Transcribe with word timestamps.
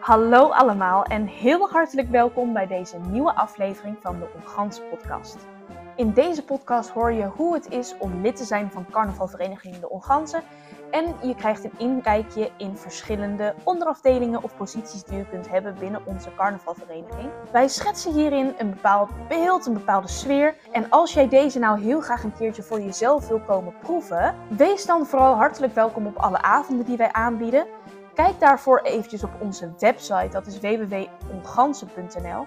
Hallo 0.00 0.48
allemaal 0.48 1.04
en 1.04 1.26
heel 1.26 1.68
hartelijk 1.68 2.10
welkom 2.10 2.52
bij 2.52 2.66
deze 2.66 2.98
nieuwe 2.98 3.34
aflevering 3.34 3.96
van 4.00 4.18
de 4.18 4.28
Onganse 4.34 4.82
podcast. 4.82 5.36
In 5.96 6.12
deze 6.12 6.44
podcast 6.44 6.90
hoor 6.90 7.12
je 7.12 7.24
hoe 7.24 7.54
het 7.54 7.70
is 7.70 7.94
om 7.98 8.20
lid 8.20 8.36
te 8.36 8.44
zijn 8.44 8.70
van 8.70 8.86
carnavalvereniging 8.90 9.78
De 9.78 9.90
Onganse 9.90 10.42
en 10.90 11.14
je 11.22 11.34
krijgt 11.34 11.64
een 11.64 11.78
inkijkje 11.78 12.50
in 12.56 12.76
verschillende 12.76 13.54
onderafdelingen 13.64 14.42
of 14.42 14.56
posities 14.56 15.04
die 15.04 15.18
je 15.18 15.28
kunt 15.28 15.48
hebben 15.48 15.76
binnen 15.78 16.06
onze 16.06 16.34
carnavalvereniging. 16.36 17.30
Wij 17.52 17.68
schetsen 17.68 18.12
hierin 18.12 18.54
een 18.58 18.70
bepaald 18.70 19.10
beeld, 19.28 19.66
een 19.66 19.72
bepaalde 19.72 20.08
sfeer. 20.08 20.54
En 20.72 20.90
als 20.90 21.12
jij 21.12 21.28
deze 21.28 21.58
nou 21.58 21.80
heel 21.80 22.00
graag 22.00 22.24
een 22.24 22.36
keertje 22.36 22.62
voor 22.62 22.80
jezelf 22.80 23.28
wil 23.28 23.40
komen 23.40 23.74
proeven, 23.80 24.34
wees 24.48 24.86
dan 24.86 25.06
vooral 25.06 25.34
hartelijk 25.34 25.74
welkom 25.74 26.06
op 26.06 26.16
alle 26.16 26.42
avonden 26.42 26.86
die 26.86 26.96
wij 26.96 27.12
aanbieden. 27.12 27.66
Kijk 28.20 28.40
daarvoor 28.40 28.80
eventjes 28.80 29.24
op 29.24 29.40
onze 29.40 29.72
website, 29.78 30.28
dat 30.28 30.46
is 30.46 30.60
www.ongansen.nl. 30.60 32.46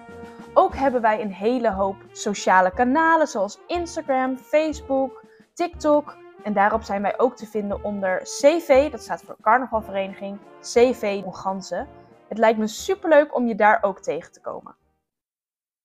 Ook 0.52 0.74
hebben 0.74 1.00
wij 1.00 1.20
een 1.20 1.32
hele 1.32 1.70
hoop 1.70 1.96
sociale 2.12 2.70
kanalen 2.70 3.26
zoals 3.26 3.58
Instagram, 3.66 4.36
Facebook, 4.36 5.24
TikTok. 5.54 6.16
En 6.42 6.52
daarop 6.52 6.82
zijn 6.82 7.02
wij 7.02 7.18
ook 7.18 7.36
te 7.36 7.46
vinden 7.46 7.84
onder 7.84 8.22
CV, 8.22 8.90
dat 8.90 9.02
staat 9.02 9.22
voor 9.22 9.36
Carnavalvereniging, 9.40 10.38
CV 10.60 11.22
Ongansen. 11.24 11.88
Het 12.28 12.38
lijkt 12.38 12.58
me 12.58 12.66
superleuk 12.66 13.34
om 13.34 13.46
je 13.46 13.54
daar 13.54 13.82
ook 13.82 14.00
tegen 14.00 14.32
te 14.32 14.40
komen. 14.40 14.76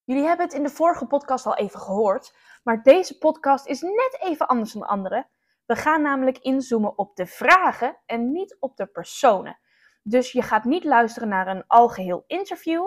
Jullie 0.03 0.26
hebben 0.26 0.45
het 0.45 0.55
in 0.55 0.63
de 0.63 0.70
vorige 0.70 1.05
podcast 1.05 1.45
al 1.45 1.55
even 1.55 1.79
gehoord, 1.79 2.35
maar 2.63 2.84
deze 2.84 3.17
podcast 3.17 3.65
is 3.65 3.81
net 3.81 4.17
even 4.20 4.48
anders 4.48 4.73
dan 4.73 4.81
de 4.81 4.87
andere. 4.87 5.27
We 5.65 5.76
gaan 5.76 6.01
namelijk 6.01 6.37
inzoomen 6.37 6.98
op 6.98 7.15
de 7.15 7.26
vragen 7.26 7.98
en 8.05 8.32
niet 8.32 8.57
op 8.60 8.77
de 8.77 8.85
personen. 8.85 9.60
Dus 10.01 10.31
je 10.31 10.41
gaat 10.41 10.63
niet 10.63 10.83
luisteren 10.83 11.29
naar 11.29 11.47
een 11.47 11.63
algeheel 11.67 12.23
interview, 12.27 12.83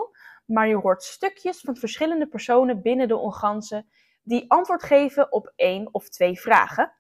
maar 0.46 0.68
je 0.68 0.76
hoort 0.76 1.02
stukjes 1.02 1.60
van 1.60 1.76
verschillende 1.76 2.26
personen 2.26 2.82
binnen 2.82 3.08
de 3.08 3.16
Ongansen 3.16 3.86
die 4.22 4.50
antwoord 4.50 4.82
geven 4.82 5.32
op 5.32 5.52
één 5.56 5.88
of 5.94 6.08
twee 6.08 6.40
vragen. 6.40 6.92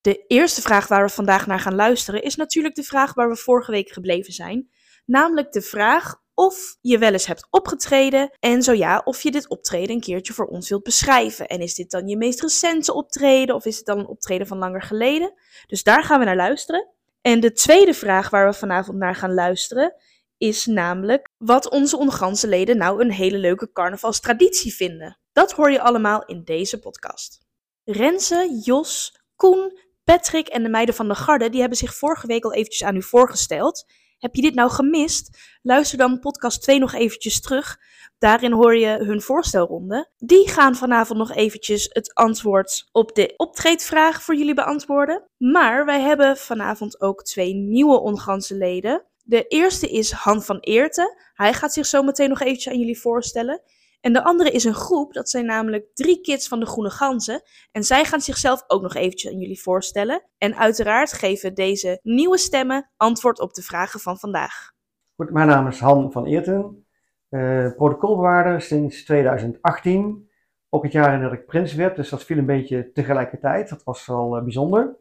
De 0.00 0.24
eerste 0.26 0.60
vraag 0.60 0.88
waar 0.88 1.04
we 1.04 1.12
vandaag 1.12 1.46
naar 1.46 1.60
gaan 1.60 1.74
luisteren 1.74 2.22
is 2.22 2.36
natuurlijk 2.36 2.74
de 2.74 2.82
vraag 2.82 3.14
waar 3.14 3.28
we 3.28 3.36
vorige 3.36 3.70
week 3.70 3.90
gebleven 3.90 4.32
zijn. 4.32 4.70
Namelijk 5.04 5.52
de 5.52 5.62
vraag 5.62 6.22
of 6.34 6.76
je 6.80 6.98
wel 6.98 7.12
eens 7.12 7.26
hebt 7.26 7.46
opgetreden 7.50 8.30
en 8.38 8.62
zo 8.62 8.72
ja, 8.72 9.00
of 9.04 9.22
je 9.22 9.30
dit 9.30 9.48
optreden 9.48 9.94
een 9.94 10.00
keertje 10.00 10.32
voor 10.32 10.46
ons 10.46 10.68
wilt 10.68 10.82
beschrijven. 10.82 11.48
En 11.48 11.60
is 11.60 11.74
dit 11.74 11.90
dan 11.90 12.08
je 12.08 12.16
meest 12.16 12.40
recente 12.40 12.94
optreden 12.94 13.54
of 13.54 13.64
is 13.64 13.76
het 13.76 13.86
dan 13.86 13.98
een 13.98 14.06
optreden 14.06 14.46
van 14.46 14.58
langer 14.58 14.82
geleden? 14.82 15.34
Dus 15.66 15.82
daar 15.82 16.04
gaan 16.04 16.18
we 16.18 16.24
naar 16.24 16.36
luisteren. 16.36 16.88
En 17.20 17.40
de 17.40 17.52
tweede 17.52 17.94
vraag 17.94 18.30
waar 18.30 18.46
we 18.46 18.52
vanavond 18.52 18.98
naar 18.98 19.14
gaan 19.14 19.34
luisteren 19.34 19.94
is 20.38 20.66
namelijk 20.66 21.30
wat 21.38 21.70
onze 21.70 21.96
onganse 21.96 22.48
leden 22.48 22.76
nou 22.76 23.00
een 23.00 23.12
hele 23.12 23.38
leuke 23.38 23.72
carnavalstraditie 23.72 24.74
vinden. 24.74 25.18
Dat 25.32 25.52
hoor 25.52 25.70
je 25.70 25.80
allemaal 25.80 26.24
in 26.24 26.44
deze 26.44 26.78
podcast. 26.78 27.40
Renze, 27.84 28.60
Jos, 28.64 29.20
Koen, 29.36 29.78
Patrick 30.04 30.48
en 30.48 30.62
de 30.62 30.68
meiden 30.68 30.94
van 30.94 31.08
de 31.08 31.14
garde 31.14 31.50
die 31.50 31.60
hebben 31.60 31.78
zich 31.78 31.94
vorige 31.94 32.26
week 32.26 32.44
al 32.44 32.52
eventjes 32.52 32.88
aan 32.88 32.96
u 32.96 33.02
voorgesteld. 33.02 33.84
Heb 34.20 34.34
je 34.34 34.42
dit 34.42 34.54
nou 34.54 34.70
gemist? 34.70 35.38
Luister 35.62 35.98
dan 35.98 36.18
podcast 36.18 36.62
2 36.62 36.78
nog 36.78 36.94
eventjes 36.94 37.40
terug. 37.40 37.78
Daarin 38.18 38.52
hoor 38.52 38.76
je 38.76 38.88
hun 38.88 39.20
voorstelronde. 39.20 40.10
Die 40.16 40.48
gaan 40.48 40.76
vanavond 40.76 41.18
nog 41.18 41.34
eventjes 41.34 41.88
het 41.92 42.14
antwoord 42.14 42.88
op 42.92 43.14
de 43.14 43.34
optreedvraag 43.36 44.22
voor 44.22 44.34
jullie 44.36 44.54
beantwoorden. 44.54 45.28
Maar 45.36 45.84
wij 45.84 46.00
hebben 46.00 46.36
vanavond 46.36 47.00
ook 47.00 47.22
twee 47.22 47.54
nieuwe 47.54 48.00
onganse 48.00 48.54
leden. 48.54 49.04
De 49.22 49.46
eerste 49.46 49.88
is 49.88 50.10
Han 50.10 50.42
van 50.42 50.58
Eerten. 50.58 51.16
Hij 51.34 51.54
gaat 51.54 51.72
zich 51.72 51.86
zo 51.86 52.02
meteen 52.02 52.28
nog 52.28 52.40
eventjes 52.40 52.72
aan 52.72 52.78
jullie 52.78 53.00
voorstellen. 53.00 53.62
En 54.00 54.12
de 54.12 54.24
andere 54.24 54.50
is 54.50 54.64
een 54.64 54.74
groep, 54.74 55.12
dat 55.12 55.30
zijn 55.30 55.46
namelijk 55.46 55.94
drie 55.94 56.20
kids 56.20 56.48
van 56.48 56.60
de 56.60 56.66
Groene 56.66 56.90
Ganzen. 56.90 57.42
En 57.72 57.82
zij 57.82 58.04
gaan 58.04 58.20
zichzelf 58.20 58.64
ook 58.66 58.82
nog 58.82 58.94
eventjes 58.94 59.32
aan 59.32 59.38
jullie 59.38 59.62
voorstellen. 59.62 60.22
En 60.38 60.56
uiteraard 60.56 61.12
geven 61.12 61.54
deze 61.54 61.98
nieuwe 62.02 62.38
stemmen 62.38 62.90
antwoord 62.96 63.40
op 63.40 63.54
de 63.54 63.62
vragen 63.62 64.00
van 64.00 64.18
vandaag. 64.18 64.72
Goed, 65.16 65.30
mijn 65.30 65.48
naam 65.48 65.66
is 65.66 65.80
Han 65.80 66.12
van 66.12 66.26
Eerten, 66.26 66.86
uh, 67.30 67.72
protocolbewaarder 67.74 68.60
sinds 68.60 69.04
2018. 69.04 70.28
Ook 70.68 70.82
het 70.82 70.92
jaar 70.92 71.14
in 71.14 71.22
dat 71.22 71.32
ik 71.32 71.46
prins 71.46 71.74
werd, 71.74 71.96
dus 71.96 72.08
dat 72.08 72.24
viel 72.24 72.38
een 72.38 72.46
beetje 72.46 72.92
tegelijkertijd. 72.92 73.68
Dat 73.68 73.84
was 73.84 74.06
wel 74.06 74.36
uh, 74.36 74.42
bijzonder. 74.42 74.96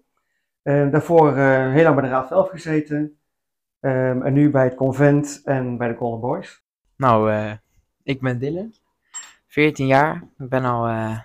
Uh, 0.64 0.92
daarvoor 0.92 1.36
heel 1.38 1.84
lang 1.84 1.96
bij 1.96 2.04
de 2.04 2.10
Raad 2.10 2.28
van 2.28 2.38
Elf 2.38 2.50
gezeten. 2.50 3.20
Ehm, 3.80 4.22
en 4.22 4.34
nu 4.34 4.50
bij 4.50 4.64
het 4.64 4.76
convent 4.76 5.42
en 5.44 5.78
bij 5.78 5.88
de 5.88 5.96
Golden 5.96 6.20
Boys. 6.20 6.64
Nou, 6.96 7.32
ik 8.04 8.22
ben 8.22 8.40
Dylan. 8.40 8.74
14 9.50 9.88
jaar. 9.88 10.16
Ik 10.38 10.50
ben 10.50 10.66
al 10.66 10.88
uh, 10.88 11.12
eh, 11.12 11.20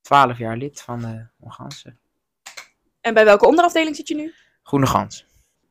12 0.00 0.38
jaar 0.38 0.56
lid 0.56 0.80
van 0.80 1.00
de 1.00 1.26
Ongansen. 1.38 1.98
En 3.00 3.14
bij 3.14 3.24
welke 3.24 3.46
onderafdeling 3.46 3.96
zit 3.96 4.08
je 4.08 4.14
nu? 4.14 4.34
Groene 4.62 4.86
Gans. 4.86 5.26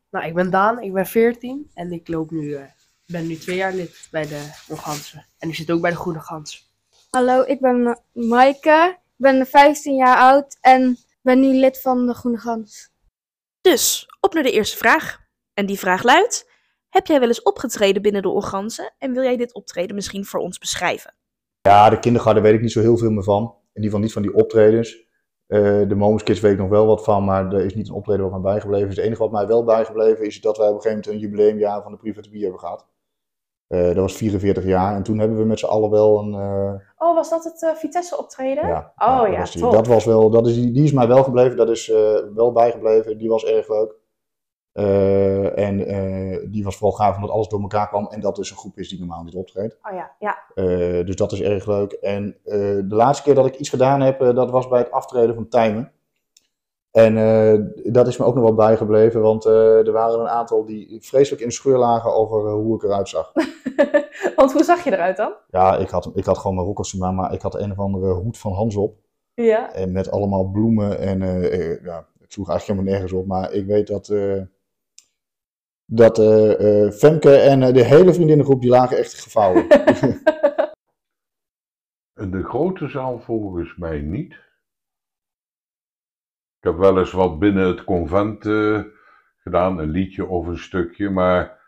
Nou, 0.10 0.26
ik 0.26 0.34
ben 0.34 0.50
Daan, 0.50 0.80
ik 0.82 0.94
ben 0.94 1.06
14 1.06 1.72
en 1.74 1.92
ik 1.92 2.08
loop 2.08 2.32
nu, 2.32 2.42
uh, 2.42 2.62
ben 3.06 3.28
nu 3.28 3.38
twee 3.38 3.56
jaar 3.56 3.74
lid 3.74 4.08
bij 4.12 4.28
de 4.28 4.50
Ongansen. 4.68 5.26
En 5.38 5.50
ik 5.50 5.56
zit 5.56 5.72
ook 5.72 5.82
bij 5.82 5.92
de 5.92 5.98
Groene 5.98 6.20
Gans. 6.20 6.72
Hallo, 7.10 7.44
ik 7.44 7.60
ben 7.60 8.02
Maaike, 8.12 8.98
ik 8.98 9.16
ben 9.16 9.48
15 9.48 9.96
jaar 9.96 10.18
oud 10.18 10.58
en 10.62 10.98
ben 11.22 11.40
nu 11.40 11.54
lid 11.54 11.82
van 11.82 12.08
de 12.08 12.14
Groene 12.14 12.38
Gans. 12.38 12.90
Dus, 13.62 14.06
op 14.20 14.34
naar 14.34 14.44
de 14.44 14.52
eerste 14.52 14.78
vraag. 14.78 15.20
En 15.54 15.66
die 15.66 15.80
vraag 15.80 16.04
luidt, 16.04 16.50
heb 16.90 17.08
jij 17.08 17.20
wel 17.20 17.28
eens 17.28 17.42
opgetreden 17.42 18.02
binnen 18.02 18.22
de 18.22 18.30
Ongansen 18.30 18.94
en 18.98 19.14
wil 19.14 19.24
jij 19.24 19.38
dit 19.38 19.54
optreden 19.54 19.96
misschien 19.96 20.26
voor 20.26 20.40
ons 20.40 20.58
beschrijven? 20.58 21.18
Ja, 21.62 21.90
de 21.90 22.00
kindergarten 22.00 22.44
weet 22.44 22.54
ik 22.54 22.62
niet 22.62 22.72
zo 22.72 22.80
heel 22.80 22.98
veel 22.98 23.12
meer 23.12 23.24
van. 23.24 23.42
In 23.44 23.84
ieder 23.84 23.84
geval 23.84 24.00
niet 24.00 24.14
van 24.14 24.22
die 24.22 24.34
optredens. 24.34 25.08
Uh, 25.48 25.88
de 25.88 25.96
Moments 25.96 26.24
Kids 26.24 26.40
weet 26.40 26.52
ik 26.52 26.58
nog 26.58 26.70
wel 26.70 26.86
wat 26.86 27.04
van, 27.04 27.24
maar 27.24 27.54
er 27.54 27.66
is 27.66 27.76
niet 27.76 27.88
een 27.88 27.94
optreden 27.94 28.22
wat 28.22 28.32
mij 28.32 28.52
bijgebleven 28.52 28.90
is. 28.90 28.96
Het 28.96 29.06
enige 29.06 29.22
wat 29.22 29.32
mij 29.32 29.48
wel 29.48 29.64
bijgebleven 29.64 30.26
is 30.26 30.42
dat 30.42 30.58
wij 30.58 30.68
op 30.68 30.76
een 30.76 30.82
gegeven 30.82 31.04
moment 31.06 31.24
een 31.24 31.30
jubileumjaar 31.30 31.82
van 31.82 31.92
de 31.92 31.98
Private 31.98 32.30
Bee 32.30 32.42
hebben 32.42 32.60
gehad. 32.60 32.88
Uh, 33.68 33.86
dat 33.86 33.96
was 33.96 34.16
44 34.16 34.64
jaar 34.64 34.96
en 34.96 35.04
toen 35.04 35.20
hebben 35.20 35.38
we 35.38 35.44
met 35.44 35.60
z'n 35.60 35.66
allen 35.66 35.90
wel 35.90 36.20
een... 36.20 36.34
Uh... 36.34 36.74
Oh, 36.98 37.16
was 37.16 37.30
dat 37.30 37.44
het 37.44 37.78
Vitesse 37.78 38.18
optreden? 38.18 38.68
Ja. 38.68 38.94
Oh 38.98 39.28
ja, 39.32 39.46
ja, 39.52 39.70
Dat 39.70 39.88
was 39.88 40.06
wel, 40.06 40.30
dat 40.30 40.48
is, 40.48 40.56
die 40.56 40.84
is 40.84 40.92
mij 40.92 41.08
wel 41.08 41.24
gebleven, 41.24 41.58
dat 41.58 41.70
is 41.70 41.88
wel 42.36 42.52
bijgebleven, 42.52 43.18
die 43.18 43.30
was 43.30 43.46
erg 43.46 43.70
leuk. 43.70 43.99
Uh, 44.74 45.58
en 45.58 45.80
uh, 45.80 46.48
die 46.52 46.64
was 46.64 46.78
vooral 46.78 46.98
gaaf 46.98 47.16
omdat 47.16 47.30
alles 47.30 47.48
door 47.48 47.62
elkaar 47.62 47.88
kwam 47.88 48.08
en 48.08 48.20
dat 48.20 48.36
dus 48.36 48.52
een 48.52 48.58
groep 48.58 48.78
is 48.78 48.90
die 48.90 49.00
normaal 49.00 49.24
niet 49.24 49.36
optreedt. 49.36 49.78
Oh 49.84 49.94
ja, 49.94 50.12
ja. 50.20 50.38
Uh, 50.56 51.06
dus 51.06 51.16
dat 51.16 51.32
is 51.32 51.42
erg 51.42 51.66
leuk. 51.66 51.92
En 51.92 52.38
de 52.44 52.86
laatste 52.88 53.24
keer 53.24 53.36
dat 53.36 53.46
ik 53.46 53.56
iets 53.56 53.70
gedaan 53.70 54.02
heb, 54.02 54.20
dat 54.20 54.52
was 54.52 54.68
bij 54.68 54.80
het 54.80 54.92
aftreden 54.92 55.36
van 55.36 55.48
Tijmen. 55.48 55.92
En 56.92 57.14
dat 57.84 58.08
is 58.08 58.18
me 58.18 58.26
ook 58.26 58.36
nog 58.36 58.44
wel 58.44 58.54
bijgebleven, 58.54 59.22
want 59.22 59.46
er 59.46 59.92
waren 59.92 60.20
een 60.20 60.28
aantal 60.28 60.66
die 60.66 60.98
vreselijk 61.02 61.42
in 61.42 61.48
de 61.48 61.54
scheur 61.54 61.78
lagen 61.78 62.14
over 62.14 62.52
hoe 62.52 62.76
ik 62.76 62.84
eruit 62.84 63.10
zag. 63.10 63.32
want 64.36 64.52
hoe 64.52 64.64
zag 64.64 64.84
je 64.84 64.92
eruit 64.92 65.18
dan? 65.18 65.34
Ja, 65.50 65.78
ik 65.78 65.90
had, 65.90 66.12
ik 66.14 66.26
had 66.26 66.38
gewoon 66.38 66.56
mijn 66.56 67.04
aan, 67.04 67.16
maar 67.16 67.34
ik 67.34 67.42
had 67.42 67.56
een 67.56 67.72
of 67.72 67.80
andere 67.80 68.14
hoed 68.14 68.38
van 68.38 68.54
Hans 68.54 68.76
op. 68.76 68.98
Ja. 69.34 69.74
En 69.74 69.92
met 69.92 70.12
allemaal 70.12 70.44
bloemen 70.44 71.00
en 71.00 71.20
ja, 71.84 72.08
het 72.20 72.34
sloeg 72.34 72.50
eigenlijk 72.50 72.80
helemaal 72.80 72.84
nergens 72.84 73.12
op, 73.12 73.26
maar 73.26 73.52
ik 73.54 73.66
weet 73.66 73.88
dat 73.88 74.10
dat 75.92 76.20
uh, 76.20 76.92
Femke 76.92 77.36
en 77.36 77.62
uh, 77.62 77.74
de 77.74 77.84
hele 77.84 78.14
vriendinnengroep 78.14 78.62
die 78.62 78.70
lagen 78.70 78.98
echt 78.98 79.22
gevouwen. 79.22 79.68
de 82.34 82.44
grote 82.44 82.88
zaal 82.88 83.20
volgens 83.20 83.76
mij 83.76 84.00
niet. 84.00 84.34
Ik 86.58 86.66
heb 86.66 86.78
wel 86.78 87.00
eens 87.00 87.12
wat 87.12 87.40
binnen 87.40 87.68
het 87.68 87.84
convent 87.84 88.44
gedaan, 89.38 89.78
een 89.78 89.90
liedje 89.90 90.26
of 90.26 90.48
een 90.48 90.58
stukje, 90.58 91.10
maar 91.10 91.60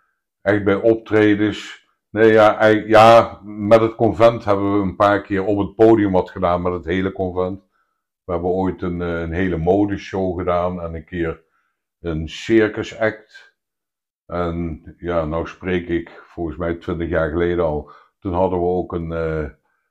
echt 0.41 0.63
bij 0.63 0.75
optredens. 0.75 1.89
Nee, 2.09 2.31
ja, 2.31 2.65
ja, 2.65 3.41
met 3.44 3.81
het 3.81 3.95
convent 3.95 4.45
hebben 4.45 4.74
we 4.74 4.81
een 4.81 4.95
paar 4.95 5.21
keer 5.21 5.44
op 5.44 5.57
het 5.57 5.75
podium 5.75 6.12
wat 6.12 6.29
gedaan 6.29 6.62
met 6.62 6.74
het 6.74 6.85
hele 6.85 7.12
convent. 7.12 7.63
We 8.24 8.31
hebben 8.31 8.50
ooit 8.50 8.81
een, 8.81 9.00
een 9.00 9.33
hele 9.33 9.57
modeshow 9.57 10.38
gedaan 10.38 10.81
en 10.81 10.95
een 10.95 11.06
keer 11.06 11.44
een 12.00 12.29
circus 12.29 13.00
act. 13.00 13.50
En 14.31 14.83
ja, 14.97 15.25
nou 15.25 15.47
spreek 15.47 15.87
ik 15.87 16.23
volgens 16.27 16.57
mij 16.57 16.75
twintig 16.75 17.09
jaar 17.09 17.29
geleden 17.29 17.65
al. 17.65 17.91
Toen 18.19 18.33
hadden 18.33 18.59
we 18.59 18.65
ook 18.65 18.93
een, 18.93 19.11
uh, 19.11 19.49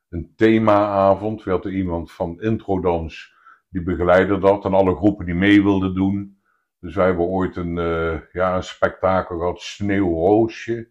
een 0.08 0.32
themaavond. 0.36 1.44
We 1.44 1.50
hadden 1.50 1.72
iemand 1.72 2.12
van 2.12 2.40
Introdans 2.40 3.34
die 3.68 3.82
begeleidde 3.82 4.38
dat. 4.38 4.64
En 4.64 4.74
alle 4.74 4.96
groepen 4.96 5.26
die 5.26 5.34
mee 5.34 5.62
wilden 5.62 5.94
doen. 5.94 6.40
Dus 6.78 6.94
wij 6.94 7.06
hebben 7.06 7.24
ooit 7.24 7.56
een, 7.56 7.76
uh, 7.76 8.20
ja, 8.32 8.56
een 8.56 8.62
spektakel 8.62 9.38
gehad, 9.38 9.60
Sneeuwroosje. 9.60 10.88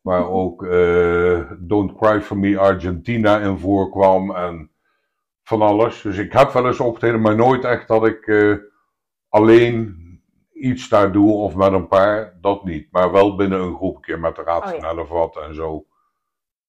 Waar 0.00 0.28
ook 0.28 0.62
uh, 0.62 1.50
Don't 1.58 1.96
Cry 1.96 2.20
For 2.20 2.38
Me 2.38 2.58
Argentina 2.58 3.40
in 3.40 3.58
voorkwam. 3.58 4.34
En 4.34 4.70
van 5.42 5.62
alles. 5.62 6.02
Dus 6.02 6.18
ik 6.18 6.32
heb 6.32 6.50
wel 6.50 6.66
eens 6.66 6.80
opgetreden, 6.80 7.20
maar 7.20 7.36
nooit 7.36 7.64
echt 7.64 7.88
dat 7.88 8.06
ik 8.06 8.30
alleen 9.28 10.01
iets 10.62 10.88
daar 10.88 11.12
doe 11.12 11.32
of 11.32 11.54
met 11.54 11.72
een 11.72 11.88
paar, 11.88 12.38
dat 12.40 12.64
niet. 12.64 12.88
Maar 12.90 13.12
wel 13.12 13.36
binnen 13.36 13.60
een 13.60 13.74
groep, 13.74 13.94
een 13.96 14.00
keer 14.02 14.20
met 14.20 14.36
de 14.36 14.42
raad 14.42 14.62
Oh, 14.62 14.68
van 14.68 14.78
ja. 14.80 14.88
elf 14.88 15.08
wat 15.08 15.36
en 15.36 15.54
zo. 15.54 15.86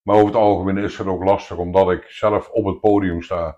Maar 0.02 0.16
over 0.16 0.28
het 0.28 0.36
algemeen 0.36 0.78
is 0.78 0.98
het 0.98 1.08
ook 1.08 1.24
lastig, 1.24 1.58
omdat 1.58 1.92
ik 1.92 2.04
zelf 2.08 2.50
op 2.50 2.66
het 2.66 2.80
podium 2.80 3.22
sta. 3.22 3.58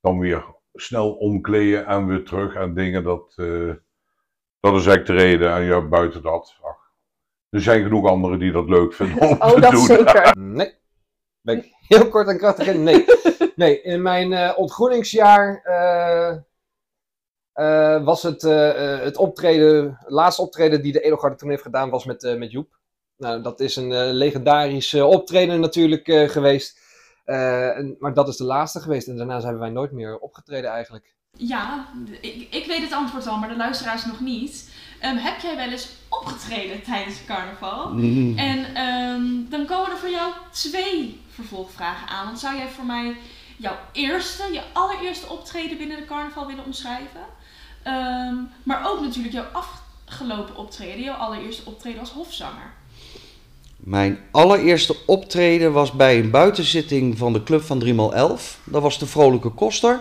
Dan 0.00 0.18
weer 0.18 0.44
snel 0.72 1.12
omkleden 1.12 1.86
en 1.86 2.06
weer 2.06 2.24
terug 2.24 2.54
en 2.54 2.74
dingen. 2.74 3.04
Dat, 3.04 3.32
eh, 3.36 3.72
dat 4.60 4.74
is 4.74 4.86
eigenlijk 4.86 5.06
de 5.06 5.12
reden. 5.12 5.52
En 5.52 5.62
ja, 5.62 5.80
buiten 5.88 6.22
dat. 6.22 6.58
Ach, 6.62 6.76
er 7.48 7.60
zijn 7.60 7.82
genoeg 7.82 8.06
anderen 8.06 8.38
die 8.38 8.52
dat 8.52 8.68
leuk 8.68 8.92
vinden 8.94 9.20
om 9.28 9.36
Oh, 9.40 9.50
te 9.50 9.60
dat 9.60 9.70
doen. 9.70 9.84
zeker. 9.86 10.36
Nee. 10.40 10.78
Ben 11.42 11.56
ik 11.58 11.72
heel 11.88 12.08
kort 12.08 12.28
en 12.28 12.38
krachtig 12.38 12.66
in? 12.66 12.82
Nee. 12.82 13.04
Nee, 13.56 13.82
in 13.82 14.02
mijn 14.02 14.32
eh, 14.32 14.52
ontgroeningsjaar 14.58 15.60
eh, 15.64 16.36
eh, 17.60 18.04
was 18.04 18.22
het, 18.22 18.44
eh, 18.44 18.94
eh, 18.94 19.00
het 19.02 19.16
optreden, 19.16 19.96
het 20.00 20.10
laatste 20.10 20.42
optreden 20.42 20.82
die 20.82 20.92
de 20.92 21.00
Edelgarde 21.00 21.36
toen 21.36 21.48
heeft 21.50 21.62
gedaan, 21.62 21.90
was 21.90 22.04
met, 22.04 22.24
eh, 22.24 22.36
met 22.36 22.50
Joep. 22.50 22.78
Nou, 23.16 23.42
dat 23.42 23.60
is 23.60 23.76
een 23.76 23.92
eh, 23.92 24.10
legendarisch 24.12 24.92
eh, 24.92 25.06
optreden 25.06 25.60
natuurlijk 25.60 26.08
eh, 26.08 26.28
geweest. 26.28 26.78
Eh, 27.24 27.76
en- 27.76 27.96
maar 27.98 28.14
dat 28.14 28.28
is 28.28 28.36
de 28.36 28.44
laatste 28.44 28.80
geweest 28.80 29.08
en 29.08 29.16
daarna 29.16 29.40
zijn 29.40 29.58
wij 29.58 29.70
nooit 29.70 29.92
meer 29.92 30.18
opgetreden 30.18 30.70
eigenlijk. 30.70 31.14
Ja, 31.36 31.86
ik, 32.20 32.46
ik 32.50 32.66
weet 32.66 32.82
het 32.82 32.92
antwoord 32.92 33.26
al, 33.26 33.36
maar 33.36 33.48
de 33.48 33.56
luisteraars 33.56 34.04
nog 34.06 34.20
niet. 34.20 34.70
Ehm, 35.00 35.16
heb 35.16 35.40
jij 35.40 35.56
wel 35.56 35.68
eens 35.70 35.88
opgetreden 36.08 36.82
tijdens 36.82 37.18
het 37.18 37.26
carnaval? 37.26 37.90
En 38.36 38.74
ehm, 38.74 39.24
dan 39.50 39.66
komen 39.66 39.90
er 39.90 39.96
voor 39.98 40.08
jou 40.10 40.32
twee 40.52 41.20
vervolgvragen 41.28 42.08
aan. 42.08 42.26
Want 42.26 42.38
zou 42.38 42.56
jij 42.56 42.68
voor 42.68 42.84
mij 42.84 43.16
jouw 43.58 43.76
eerste, 43.92 44.42
je 44.52 44.62
allereerste 44.72 45.28
optreden 45.28 45.78
binnen 45.78 45.96
de 45.96 46.04
carnaval 46.04 46.46
willen 46.46 46.64
omschrijven? 46.64 47.20
Ehm, 47.82 48.34
maar 48.62 48.90
ook 48.90 49.00
natuurlijk 49.00 49.34
jouw 49.34 49.64
afgelopen 50.06 50.56
optreden, 50.56 51.02
jouw 51.02 51.16
allereerste 51.16 51.62
optreden 51.64 52.00
als 52.00 52.10
hofzanger. 52.10 52.72
Mijn 53.76 54.18
allereerste 54.30 54.96
optreden 55.06 55.72
was 55.72 55.92
bij 55.92 56.18
een 56.18 56.30
buitenzitting 56.30 57.18
van 57.18 57.32
de 57.32 57.42
club 57.42 57.62
van 57.62 57.84
3x11. 57.84 58.58
Dat 58.64 58.82
was 58.82 58.98
de 58.98 59.06
Vrolijke 59.06 59.48
Koster. 59.48 60.00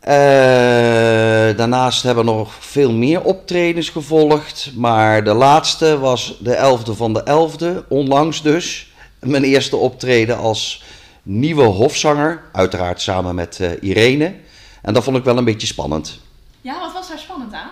Eh, 0.00 1.56
daarnaast 1.56 2.02
hebben 2.02 2.24
nog 2.24 2.54
veel 2.54 2.92
meer 2.92 3.22
optredens 3.22 3.88
gevolgd. 3.88 4.72
Maar 4.74 5.24
de 5.24 5.34
laatste 5.34 5.98
was 5.98 6.38
de 6.40 6.54
11e 6.54 6.92
van 6.92 7.12
de 7.12 7.22
11e, 7.24 7.88
onlangs 7.88 8.42
dus. 8.42 8.92
Mijn 9.20 9.44
eerste 9.44 9.76
optreden 9.76 10.38
als 10.38 10.82
nieuwe 11.22 11.64
hofzanger. 11.64 12.42
Uiteraard 12.52 13.00
samen 13.00 13.34
met 13.34 13.60
eh, 13.60 13.70
Irene. 13.80 14.34
En 14.82 14.94
dat 14.94 15.04
vond 15.04 15.16
ik 15.16 15.24
wel 15.24 15.36
een 15.38 15.44
beetje 15.44 15.66
spannend. 15.66 16.20
Ja, 16.60 16.80
wat 16.80 16.92
was 16.92 17.08
daar 17.08 17.18
spannend 17.18 17.52
aan? 17.52 17.70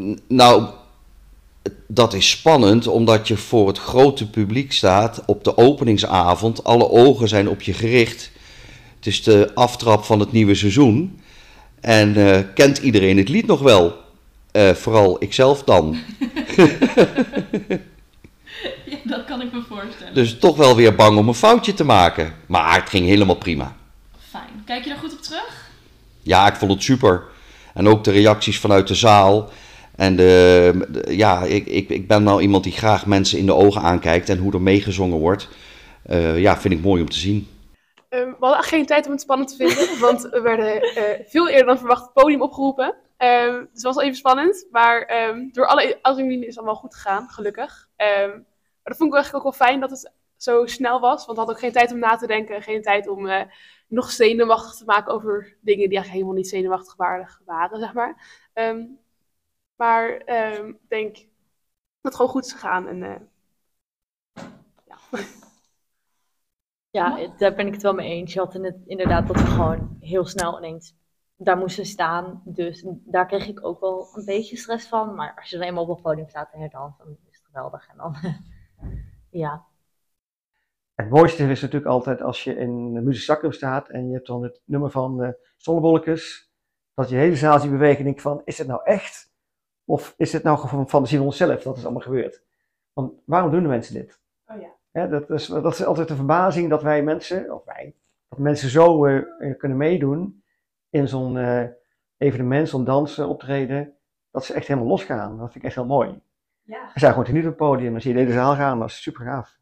N- 0.00 0.20
Nou, 0.28 0.64
dat 1.86 2.14
is 2.14 2.30
spannend 2.30 2.86
omdat 2.86 3.28
je 3.28 3.36
voor 3.36 3.66
het 3.68 3.78
grote 3.78 4.30
publiek 4.30 4.72
staat 4.72 5.22
op 5.26 5.44
de 5.44 5.56
openingsavond. 5.56 6.64
Alle 6.64 6.90
ogen 6.90 7.28
zijn 7.28 7.48
op 7.48 7.62
je 7.62 7.72
gericht. 7.72 8.30
Het 8.96 9.06
is 9.06 9.22
de 9.22 9.50
aftrap 9.54 10.04
van 10.04 10.20
het 10.20 10.32
nieuwe 10.32 10.54
seizoen. 10.54 11.20
En 11.80 12.16
eh, 12.34 12.40
kent 12.54 12.78
iedereen 12.78 13.16
het 13.18 13.28
lied 13.28 13.46
nog 13.46 13.60
wel? 13.60 13.96
Eh, 14.52 14.70
vooral 14.70 15.16
ikzelf 15.18 15.62
dan. 15.64 15.96
Ja, 18.86 18.96
dat 19.04 19.24
kan 19.24 19.40
ik 19.40 19.52
me 19.52 19.62
voorstellen. 19.68 20.14
Dus 20.14 20.38
toch 20.38 20.56
wel 20.56 20.76
weer 20.76 20.94
bang 20.94 21.18
om 21.18 21.28
een 21.28 21.34
foutje 21.34 21.74
te 21.74 21.84
maken. 21.84 22.34
Maar 22.46 22.74
het 22.80 22.88
ging 22.88 23.06
helemaal 23.06 23.34
prima. 23.36 23.76
Kijk 24.68 24.82
je 24.82 24.88
daar 24.88 24.98
goed 24.98 25.12
op 25.12 25.20
terug? 25.22 25.70
Ja, 26.22 26.46
ik 26.46 26.54
vond 26.54 26.72
het 26.72 26.82
super. 26.82 27.22
En 27.74 27.88
ook 27.88 28.04
de 28.04 28.10
reacties 28.10 28.60
vanuit 28.60 28.88
de 28.88 28.94
zaal. 28.94 29.48
En 29.96 30.16
de, 30.16 30.86
de- 30.88 31.16
ja, 31.16 31.42
ik, 31.42 31.66
ik, 31.66 31.88
ik 31.88 32.08
ben 32.08 32.22
nou 32.22 32.40
iemand 32.42 32.64
die 32.64 32.72
graag 32.72 33.06
mensen 33.06 33.38
in 33.38 33.46
de 33.46 33.54
ogen 33.54 33.80
aankijkt 33.82 34.28
en 34.28 34.38
hoe 34.38 34.52
er 34.52 34.60
meegezongen 34.60 35.18
wordt. 35.18 35.48
Eh, 36.02 36.40
ja, 36.40 36.56
vind 36.58 36.74
ik 36.74 36.80
mooi 36.80 37.02
om 37.02 37.08
te 37.08 37.18
zien. 37.18 37.48
Ehm, 38.08 38.28
we 38.28 38.36
hadden 38.40 38.58
echt 38.58 38.68
geen 38.68 38.86
tijd 38.86 39.06
om 39.06 39.12
het 39.12 39.20
spannend 39.20 39.48
te 39.48 39.56
vinden, 39.56 40.00
want 40.06 40.22
we 40.22 40.40
werden 40.40 40.82
eh, 40.82 41.26
veel 41.26 41.48
eerder 41.48 41.66
dan 41.66 41.78
verwacht 41.78 42.02
het 42.02 42.12
podium 42.12 42.42
opgeroepen. 42.42 42.94
Ehm, 43.16 43.52
dus 43.52 43.68
het 43.72 43.82
was 43.82 43.94
wel 43.94 44.04
even 44.04 44.16
spannend, 44.16 44.66
maar 44.70 45.02
ehm, 45.02 45.48
door 45.52 45.66
alle 45.66 45.98
adrenaline 46.02 46.42
is 46.42 46.48
het 46.48 46.56
allemaal 46.56 46.80
goed 46.80 46.94
gegaan, 46.94 47.28
gelukkig. 47.28 47.88
Ehm, 47.96 48.28
maar 48.28 48.96
dat 48.96 48.96
vond 48.96 49.08
ik 49.10 49.14
eigenlijk 49.16 49.46
ook 49.46 49.56
wel 49.56 49.66
fijn 49.68 49.80
dat 49.80 49.90
het 49.90 50.12
zo 50.38 50.66
snel 50.66 51.00
was, 51.00 51.26
want 51.26 51.38
hadden 51.38 51.54
ook 51.56 51.60
geen 51.60 51.72
tijd 51.72 51.92
om 51.92 51.98
na 51.98 52.16
te 52.16 52.26
denken, 52.26 52.62
geen 52.62 52.82
tijd 52.82 53.08
om 53.08 53.26
eh, 53.26 53.46
nog 53.88 54.10
zenuwachtig 54.10 54.74
te 54.74 54.84
maken 54.84 55.12
over 55.12 55.56
dingen 55.60 55.88
die 55.88 55.96
eigenlijk 55.98 56.10
helemaal 56.10 56.34
niet 56.34 56.48
zenuwachtig 56.48 56.96
waardig 56.96 57.40
waren, 57.44 57.78
zeg 57.78 57.92
maar. 57.92 58.40
Ehm, 58.52 58.84
maar 59.76 60.16
ehm, 60.16 60.68
ik 60.68 60.88
denk 60.88 61.14
dat 61.14 61.26
het 62.00 62.14
gewoon 62.14 62.30
goed 62.30 62.44
is 62.44 62.52
gegaan 62.52 62.88
en 62.88 63.02
eh, 63.02 63.20
ja. 64.86 65.18
Ja, 66.90 67.28
daar 67.36 67.54
ben 67.54 67.66
ik 67.66 67.72
het 67.72 67.82
wel 67.82 67.94
mee 67.94 68.10
eens. 68.10 68.32
Je 68.32 68.38
had 68.38 68.54
inderdaad 68.86 69.26
dat 69.26 69.36
we 69.36 69.46
gewoon 69.46 69.96
heel 70.00 70.24
snel 70.26 70.58
ineens 70.58 70.94
daar 71.36 71.56
moesten 71.56 71.86
staan. 71.86 72.42
Dus 72.44 72.84
daar 73.04 73.26
kreeg 73.26 73.46
ik 73.46 73.64
ook 73.64 73.80
wel 73.80 74.08
een 74.14 74.24
beetje 74.24 74.56
stress 74.56 74.88
van. 74.88 75.14
Maar 75.14 75.34
als 75.36 75.50
je 75.50 75.58
dan 75.58 75.66
eenmaal 75.66 75.82
op 75.82 75.88
het 75.88 76.02
podium 76.02 76.28
staat 76.28 76.52
en 76.52 76.68
dan 76.70 76.94
is 77.30 77.36
het 77.36 77.46
geweldig. 77.46 77.88
En 77.88 77.96
dan, 77.96 78.16
ja. 79.44 79.67
Het 81.02 81.10
mooiste 81.10 81.48
is 81.48 81.60
natuurlijk 81.60 81.90
altijd 81.90 82.22
als 82.22 82.44
je 82.44 82.54
in 82.54 82.94
de 82.94 83.00
Muzieksakkum 83.00 83.52
staat 83.52 83.88
en 83.88 84.08
je 84.08 84.14
hebt 84.14 84.26
dan 84.26 84.42
het 84.42 84.60
nummer 84.64 84.90
van 84.90 85.22
uh, 85.22 85.28
Zonnebolletjes. 85.56 86.52
Dat 86.94 87.08
je 87.08 87.16
hele 87.16 87.36
zaal 87.36 87.60
ziet 87.60 87.70
bewegen 87.70 87.98
en 87.98 88.04
denkt 88.04 88.22
van, 88.22 88.42
is 88.44 88.58
het 88.58 88.66
nou 88.66 88.80
echt? 88.84 89.32
Of 89.84 90.14
is 90.16 90.32
het 90.32 90.42
nou 90.42 90.58
gewoon 90.58 90.88
fantasie 90.88 91.16
van 91.16 91.26
onszelf 91.26 91.62
dat 91.62 91.76
het 91.76 91.84
allemaal 91.84 92.02
gebeurt? 92.02 92.42
Want 92.92 93.12
waarom 93.24 93.50
doen 93.50 93.62
de 93.62 93.68
mensen 93.68 93.94
dit? 93.94 94.20
Oh 94.46 94.56
ja. 94.92 95.06
Dat, 95.06 95.30
is, 95.30 95.46
dat 95.46 95.72
is 95.72 95.84
altijd 95.84 96.08
de 96.08 96.16
verbazing 96.16 96.70
dat 96.70 96.82
wij 96.82 97.02
mensen, 97.02 97.54
of 97.54 97.64
wij, 97.64 97.94
dat 98.28 98.38
mensen 98.38 98.68
zo 98.68 99.06
uh, 99.06 99.22
kunnen 99.58 99.78
meedoen 99.78 100.42
in 100.90 101.08
zo'n 101.08 101.36
uh, 101.36 101.64
evenement, 102.16 102.68
zo'n 102.68 102.84
dansen, 102.84 103.28
optreden, 103.28 103.96
dat 104.30 104.44
ze 104.44 104.54
echt 104.54 104.66
helemaal 104.66 104.88
losgaan. 104.88 105.38
Dat 105.38 105.52
vind 105.52 105.56
ik 105.56 105.64
echt 105.64 105.74
heel 105.74 105.86
mooi. 105.86 106.20
Ja. 106.62 106.88
Ze 106.92 106.98
zijn 106.98 107.12
gewoon 107.12 107.32
niet 107.32 107.42
op 107.42 107.48
het 107.48 107.56
podium, 107.56 107.92
dan 107.92 108.00
zie 108.00 108.10
je 108.10 108.16
de 108.16 108.22
hele 108.22 108.38
zaal 108.38 108.54
gaan, 108.54 108.78
dat 108.78 108.88
is 108.88 109.02
super 109.02 109.24
gaaf. 109.24 109.58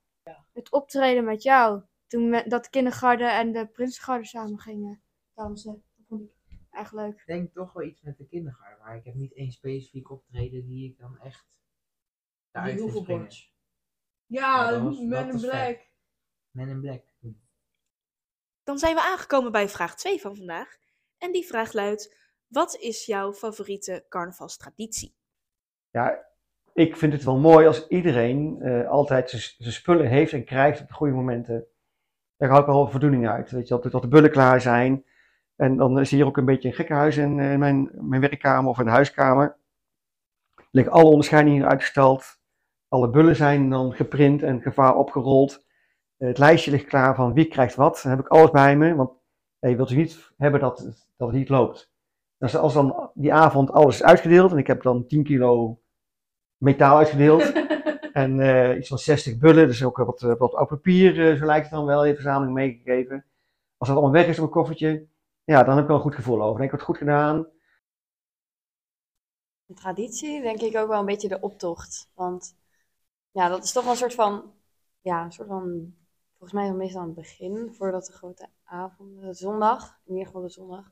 Het 0.56 0.70
optreden 0.72 1.24
met 1.24 1.42
jou, 1.42 1.82
toen 2.06 2.42
dat 2.48 2.68
kindergarde 2.70 3.24
en 3.24 3.52
de 3.52 3.66
prinsengarde 3.66 4.24
samen 4.26 4.58
gingen 4.60 5.02
dansen, 5.34 5.84
dat 5.96 6.06
vond 6.08 6.22
ik 6.22 6.36
echt 6.70 6.92
leuk. 6.92 7.20
Ik 7.20 7.26
denk 7.26 7.52
toch 7.52 7.72
wel 7.72 7.82
iets 7.82 8.00
met 8.02 8.18
de 8.18 8.26
kindergarde, 8.26 8.76
maar 8.82 8.96
ik 8.96 9.04
heb 9.04 9.14
niet 9.14 9.34
één 9.34 9.50
specifiek 9.52 10.10
optreden 10.10 10.66
die 10.66 10.90
ik 10.90 10.98
dan 10.98 11.18
echt 11.18 11.46
Die 12.50 12.80
hoeveelbord. 12.80 13.52
Ja, 14.26 14.70
Ja, 14.70 14.82
was- 14.82 14.98
Men 14.98 15.28
in 15.28 15.40
Black. 15.40 15.52
vet. 15.52 15.90
Men 16.50 16.68
in 16.68 16.80
Black. 16.80 17.04
Dan 18.62 18.78
zijn 18.78 18.94
we 18.94 19.00
aangekomen 19.02 19.52
bij 19.52 19.68
vraag 19.68 19.96
2 19.96 20.20
van 20.20 20.36
vandaag. 20.36 20.76
En 21.18 21.32
die 21.32 21.46
vraag 21.46 21.72
luidt: 21.72 22.16
Wat 22.46 22.76
is 22.76 23.06
jouw 23.06 23.32
favoriete 23.32 24.06
carnavalstraditie? 24.08 25.16
Ja, 25.90 26.26
ik 26.76 26.96
vind 26.96 27.12
het 27.12 27.24
wel 27.24 27.38
mooi 27.38 27.66
als 27.66 27.88
iedereen 27.88 28.58
uh, 28.60 28.88
altijd 28.88 29.30
zijn 29.58 29.72
spullen 29.72 30.08
heeft 30.08 30.32
en 30.32 30.44
krijgt 30.44 30.80
op 30.80 30.88
de 30.88 30.94
goede 30.94 31.12
momenten. 31.12 31.66
Daar 32.36 32.48
hou 32.48 32.60
ik 32.60 32.66
wel 32.66 32.88
voldoening 32.88 33.28
uit. 33.28 33.50
Weet 33.50 33.68
je, 33.68 33.78
dat, 33.90 34.02
de 34.02 34.08
bullen 34.08 34.30
klaar 34.30 34.60
zijn. 34.60 35.04
En 35.56 35.76
dan 35.76 36.00
is 36.00 36.10
hier 36.10 36.26
ook 36.26 36.36
een 36.36 36.44
beetje 36.44 36.68
een 36.68 36.74
gekkenhuis 36.74 37.16
in, 37.16 37.38
in 37.40 37.58
mijn, 37.58 37.90
mijn 37.92 38.20
werkkamer 38.20 38.70
of 38.70 38.78
in 38.78 38.84
de 38.84 38.90
huiskamer. 38.90 39.56
Er 40.54 40.66
liggen 40.70 40.92
alle 40.92 41.10
onderscheidingen 41.10 41.68
uitgestald. 41.68 42.40
Alle 42.88 43.10
bullen 43.10 43.36
zijn 43.36 43.70
dan 43.70 43.92
geprint 43.92 44.42
en 44.42 44.60
gevaar 44.60 44.96
opgerold. 44.96 45.64
Uh, 46.18 46.28
het 46.28 46.38
lijstje 46.38 46.70
ligt 46.70 46.86
klaar 46.86 47.14
van 47.14 47.32
wie 47.32 47.48
krijgt 47.48 47.74
wat. 47.74 48.00
Dan 48.02 48.12
heb 48.12 48.20
ik 48.20 48.28
alles 48.28 48.50
bij 48.50 48.76
me, 48.76 48.94
want 48.94 49.10
ja, 49.58 49.68
je 49.68 49.76
wilt 49.76 49.90
niet 49.90 50.32
hebben 50.36 50.60
dat, 50.60 51.06
dat 51.16 51.28
het 51.28 51.36
niet 51.36 51.48
loopt. 51.48 51.92
Dus 52.38 52.56
als 52.56 52.74
dan 52.74 53.10
die 53.14 53.34
avond 53.34 53.70
alles 53.70 53.94
is 53.94 54.02
uitgedeeld 54.02 54.50
en 54.50 54.58
ik 54.58 54.66
heb 54.66 54.82
dan 54.82 55.06
10 55.06 55.24
kilo 55.24 55.80
metaal 56.56 56.96
uitgedeeld. 56.96 57.52
en 58.22 58.38
uh, 58.38 58.76
iets 58.76 58.88
van 58.88 58.98
60 58.98 59.38
bullen, 59.38 59.66
dus 59.66 59.84
ook 59.84 59.96
wat, 59.96 60.20
wat 60.20 60.54
oud 60.54 60.68
papier, 60.68 61.16
uh, 61.16 61.38
zo 61.38 61.44
lijkt 61.44 61.66
het 61.66 61.74
dan 61.74 61.84
wel, 61.84 62.04
in 62.04 62.10
de 62.10 62.14
verzameling 62.14 62.54
meegegeven. 62.54 63.24
Als 63.76 63.88
dat 63.88 63.98
allemaal 63.98 64.14
weg 64.14 64.26
is 64.26 64.34
in 64.34 64.42
mijn 64.42 64.54
koffertje, 64.54 65.06
ja, 65.44 65.62
dan 65.62 65.74
heb 65.74 65.82
ik 65.82 65.88
wel 65.88 65.96
een 65.96 66.02
goed 66.02 66.14
gevoel 66.14 66.42
over. 66.42 66.48
Dan 66.48 66.56
denk 66.56 66.72
ik, 66.72 66.76
wat 66.76 66.86
goed 66.86 66.96
gedaan. 66.96 67.46
De 69.64 69.74
traditie, 69.74 70.42
denk 70.42 70.60
ik 70.60 70.76
ook 70.76 70.88
wel 70.88 71.00
een 71.00 71.06
beetje 71.06 71.28
de 71.28 71.40
optocht. 71.40 72.10
Want 72.14 72.56
ja, 73.30 73.48
dat 73.48 73.64
is 73.64 73.72
toch 73.72 73.82
wel 73.82 73.92
een 73.92 73.98
soort 73.98 74.14
van, 74.14 74.52
ja, 75.00 75.24
een 75.24 75.32
soort 75.32 75.48
van, 75.48 75.94
volgens 76.38 76.52
mij 76.52 76.72
meestal 76.72 77.00
aan 77.00 77.06
het 77.06 77.16
begin, 77.16 77.74
voordat 77.74 78.06
de 78.06 78.12
grote 78.12 78.48
avond, 78.64 79.20
de 79.20 79.34
zondag, 79.34 79.98
in 80.04 80.12
ieder 80.12 80.26
geval 80.26 80.42
de 80.42 80.48
zondag. 80.48 80.84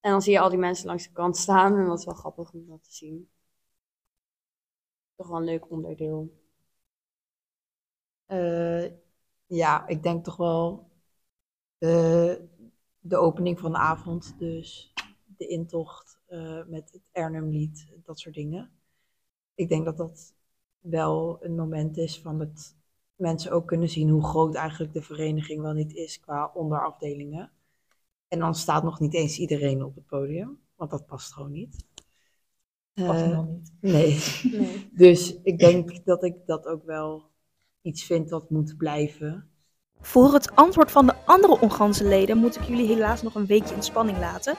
En 0.00 0.10
dan 0.10 0.22
zie 0.22 0.32
je 0.32 0.40
al 0.40 0.48
die 0.48 0.58
mensen 0.58 0.86
langs 0.86 1.04
de 1.04 1.12
kant 1.12 1.36
staan 1.36 1.76
en 1.76 1.86
dat 1.86 1.98
is 1.98 2.04
wel 2.04 2.14
grappig 2.14 2.52
om 2.52 2.66
dat 2.68 2.84
te 2.84 2.94
zien 2.94 3.30
toch 5.20 5.28
wel 5.28 5.38
een 5.38 5.44
leuk 5.44 5.70
onderdeel. 5.70 6.32
Uh, 8.28 8.90
ja, 9.46 9.86
ik 9.86 10.02
denk 10.02 10.24
toch 10.24 10.36
wel 10.36 10.90
de, 11.78 12.48
de 13.00 13.16
opening 13.16 13.60
van 13.60 13.72
de 13.72 13.78
avond. 13.78 14.38
Dus 14.38 14.92
de 15.36 15.46
intocht 15.46 16.20
eh, 16.26 16.64
met 16.66 16.92
het 16.92 17.08
Ernum-lied, 17.12 17.88
dat 18.04 18.18
soort 18.18 18.34
dingen. 18.34 18.70
Ik 19.54 19.68
denk 19.68 19.84
dat 19.84 19.96
dat 19.96 20.34
wel 20.78 21.38
een 21.44 21.54
moment 21.54 21.96
is 21.96 22.20
van 22.20 22.40
het 22.40 22.76
mensen 23.16 23.52
ook 23.52 23.66
kunnen 23.66 23.88
zien 23.88 24.08
hoe 24.08 24.24
groot 24.24 24.54
eigenlijk 24.54 24.92
de 24.92 25.02
vereniging 25.02 25.60
wel 25.60 25.72
niet 25.72 25.94
is 25.94 26.20
qua 26.20 26.50
onderafdelingen. 26.54 27.52
En 28.28 28.38
dan 28.38 28.54
staat 28.54 28.82
nog 28.82 29.00
niet 29.00 29.14
eens 29.14 29.38
iedereen 29.38 29.84
op 29.84 29.94
het 29.94 30.06
podium, 30.06 30.60
want 30.74 30.90
dat 30.90 31.06
past 31.06 31.32
gewoon 31.32 31.52
niet. 31.52 31.86
Past 33.06 33.26
nog 33.26 33.46
niet. 33.46 33.72
Nee. 33.80 34.18
Nee. 34.42 34.88
Dus 34.96 35.36
ik 35.42 35.58
denk 35.58 36.04
dat 36.04 36.24
ik 36.24 36.34
dat 36.46 36.66
ook 36.66 36.84
wel 36.84 37.22
iets 37.82 38.04
vind 38.04 38.28
dat 38.28 38.50
moet 38.50 38.76
blijven. 38.76 39.50
Voor 40.00 40.32
het 40.32 40.54
antwoord 40.54 40.90
van 40.90 41.06
de 41.06 41.14
andere 41.24 41.60
onganse 41.60 42.04
leden 42.04 42.38
moet 42.38 42.56
ik 42.56 42.62
jullie 42.62 42.86
helaas 42.86 43.22
nog 43.22 43.34
een 43.34 43.46
weekje 43.46 43.74
in 43.74 43.82
spanning 43.82 44.18
laten. 44.18 44.54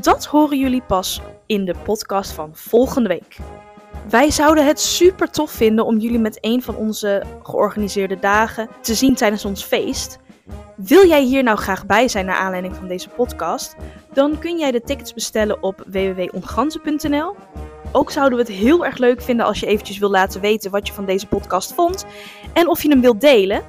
Dat 0.00 0.24
horen 0.24 0.58
jullie 0.58 0.82
pas 0.82 1.20
in 1.46 1.64
de 1.64 1.74
podcast 1.84 2.32
van 2.32 2.56
volgende 2.56 3.08
week. 3.08 3.36
Wij 4.08 4.30
zouden 4.30 4.66
het 4.66 4.80
super 4.80 5.30
tof 5.30 5.50
vinden 5.50 5.84
om 5.84 5.98
jullie 5.98 6.18
met 6.18 6.38
een 6.40 6.62
van 6.62 6.76
onze 6.76 7.22
georganiseerde 7.42 8.18
dagen 8.18 8.68
te 8.80 8.94
zien 8.94 9.14
tijdens 9.14 9.44
ons 9.44 9.62
feest. 9.62 10.18
Wil 10.76 11.06
jij 11.06 11.22
hier 11.22 11.42
nou 11.42 11.58
graag 11.58 11.86
bij 11.86 12.08
zijn 12.08 12.26
naar 12.26 12.36
aanleiding 12.36 12.76
van 12.76 12.88
deze 12.88 13.08
podcast? 13.08 13.76
Dan 14.12 14.38
kun 14.38 14.58
jij 14.58 14.70
de 14.70 14.80
tickets 14.80 15.14
bestellen 15.14 15.62
op 15.62 15.84
www.onganzen.nl. 15.86 17.34
Ook 17.96 18.10
zouden 18.10 18.38
we 18.38 18.44
het 18.44 18.54
heel 18.54 18.84
erg 18.84 18.96
leuk 18.96 19.22
vinden 19.22 19.46
als 19.46 19.60
je 19.60 19.66
eventjes 19.66 19.98
wil 19.98 20.10
laten 20.10 20.40
weten 20.40 20.70
wat 20.70 20.86
je 20.86 20.92
van 20.92 21.04
deze 21.04 21.26
podcast 21.26 21.74
vond 21.74 22.04
en 22.52 22.68
of 22.68 22.82
je 22.82 22.88
hem 22.88 23.00
wilt 23.00 23.20
delen. 23.20 23.62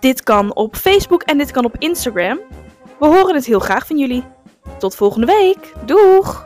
Dit 0.00 0.22
kan 0.22 0.54
op 0.54 0.76
Facebook 0.76 1.22
en 1.22 1.38
dit 1.38 1.50
kan 1.50 1.64
op 1.64 1.74
Instagram. 1.78 2.40
We 2.98 3.06
horen 3.06 3.34
het 3.34 3.46
heel 3.46 3.58
graag 3.58 3.86
van 3.86 3.98
jullie. 3.98 4.24
Tot 4.78 4.94
volgende 4.94 5.26
week. 5.26 5.72
Doeg! 5.84 6.45